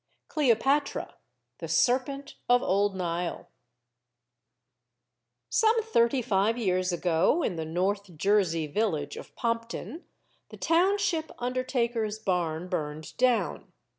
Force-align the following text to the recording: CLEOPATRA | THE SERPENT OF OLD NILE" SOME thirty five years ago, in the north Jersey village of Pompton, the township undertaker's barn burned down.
CLEOPATRA 0.29 1.13
| 1.35 1.57
THE 1.59 1.67
SERPENT 1.67 2.33
OF 2.49 2.63
OLD 2.63 2.95
NILE" 2.95 3.49
SOME 5.51 5.83
thirty 5.83 6.23
five 6.23 6.57
years 6.57 6.91
ago, 6.91 7.43
in 7.43 7.55
the 7.55 7.65
north 7.65 8.17
Jersey 8.17 8.65
village 8.65 9.15
of 9.15 9.35
Pompton, 9.35 10.05
the 10.49 10.57
township 10.57 11.31
undertaker's 11.37 12.17
barn 12.17 12.67
burned 12.67 13.15
down. 13.17 13.71